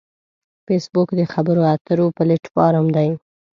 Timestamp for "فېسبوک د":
0.65-1.21